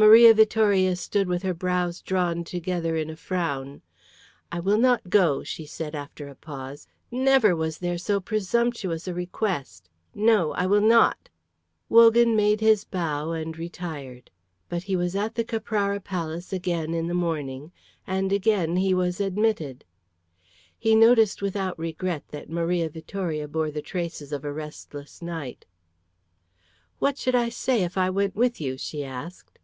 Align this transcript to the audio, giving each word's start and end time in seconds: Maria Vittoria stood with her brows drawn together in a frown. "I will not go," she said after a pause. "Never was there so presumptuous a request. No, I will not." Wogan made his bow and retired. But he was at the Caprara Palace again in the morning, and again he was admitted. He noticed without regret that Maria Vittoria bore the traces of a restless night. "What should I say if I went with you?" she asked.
Maria 0.00 0.32
Vittoria 0.32 0.94
stood 0.94 1.26
with 1.26 1.42
her 1.42 1.52
brows 1.52 2.00
drawn 2.00 2.44
together 2.44 2.94
in 2.94 3.10
a 3.10 3.16
frown. 3.16 3.82
"I 4.52 4.60
will 4.60 4.78
not 4.78 5.10
go," 5.10 5.42
she 5.42 5.66
said 5.66 5.92
after 5.96 6.28
a 6.28 6.36
pause. 6.36 6.86
"Never 7.10 7.56
was 7.56 7.78
there 7.78 7.98
so 7.98 8.20
presumptuous 8.20 9.08
a 9.08 9.12
request. 9.14 9.90
No, 10.14 10.52
I 10.52 10.66
will 10.66 10.80
not." 10.80 11.30
Wogan 11.88 12.36
made 12.36 12.60
his 12.60 12.84
bow 12.84 13.32
and 13.32 13.58
retired. 13.58 14.30
But 14.68 14.84
he 14.84 14.94
was 14.94 15.16
at 15.16 15.34
the 15.34 15.42
Caprara 15.42 15.98
Palace 15.98 16.52
again 16.52 16.94
in 16.94 17.08
the 17.08 17.12
morning, 17.12 17.72
and 18.06 18.30
again 18.32 18.76
he 18.76 18.94
was 18.94 19.18
admitted. 19.20 19.84
He 20.78 20.94
noticed 20.94 21.42
without 21.42 21.76
regret 21.76 22.22
that 22.28 22.48
Maria 22.48 22.88
Vittoria 22.88 23.48
bore 23.48 23.72
the 23.72 23.82
traces 23.82 24.30
of 24.32 24.44
a 24.44 24.52
restless 24.52 25.20
night. 25.20 25.66
"What 27.00 27.18
should 27.18 27.34
I 27.34 27.48
say 27.48 27.82
if 27.82 27.98
I 27.98 28.10
went 28.10 28.36
with 28.36 28.60
you?" 28.60 28.78
she 28.78 29.02
asked. 29.02 29.54